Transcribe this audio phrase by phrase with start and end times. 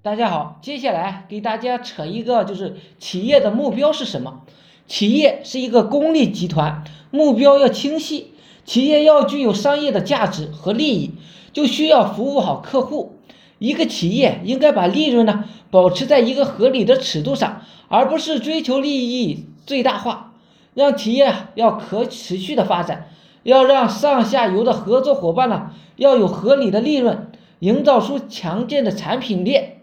[0.00, 4.42] 大家好，接下来给大家扯一个，就是企业的目标是什么？
[4.86, 8.32] 企业是一个公立集团，目标要清晰。
[8.64, 11.14] 企业要具有商业的价值和利益，
[11.52, 13.16] 就需要服务好客户。
[13.58, 20.32] 一个企业应该把利润呢保持在一个合理的尺度上，而不是追求利益最大化。
[20.74, 23.08] 让企业要可持续的发展，
[23.42, 29.74] 要让上下游的合作伙伴呢要有合理的利润，营造出强健的产品链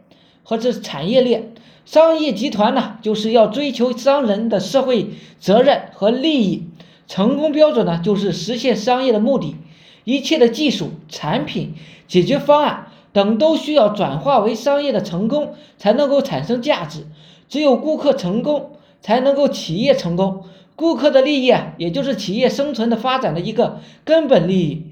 [0.45, 1.51] 或者产业链。
[1.83, 6.69] 商业集团呢，就是要追求商人的社会责任和利益。
[7.07, 9.57] 成功标准呢，就是实现商业的目的。
[10.03, 11.73] 一切的技术、产品、
[12.07, 17.05] 解决方案等都需要转化为商业的成功，才能够产生价值。
[17.47, 18.71] 只有顾客成功，
[19.01, 20.43] 才能够企业成功。
[20.75, 24.83] 顾客的利益啊，也就是企业生存的发展的一个根本利益。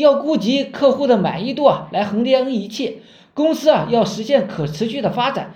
[0.00, 2.98] 要顾及客户的满意度啊，来衡量一切。
[3.34, 5.54] 公司啊，要实现可持续的发展。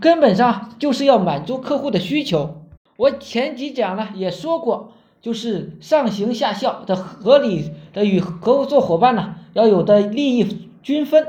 [0.00, 2.62] 根本上就是要满足客户的需求。
[2.96, 4.92] 我前几讲呢也说过，
[5.22, 11.26] 就是上行下效的合理的与合作伙伴呢要有的利益均分，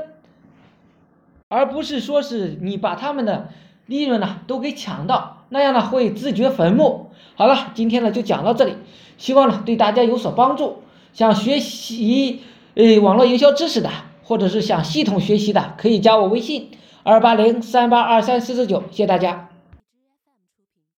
[1.48, 3.48] 而不是说是你把他们的
[3.86, 7.10] 利润呢都给抢到，那样呢会自掘坟墓。
[7.34, 8.74] 好了，今天呢就讲到这里，
[9.16, 10.82] 希望呢对大家有所帮助。
[11.18, 12.42] 想学习
[12.76, 13.90] 呃网络营销知识的，
[14.22, 16.70] 或者是想系统学习的，可以加我微信。
[17.02, 19.48] 二八零三八二三四四九，谢谢大家。